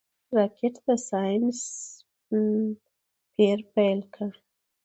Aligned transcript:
راکټ 0.37 0.73
د 0.87 0.89
ساینس 1.07 1.59
پېر 3.35 3.57
پيل 3.73 3.99
کړ 4.13 4.31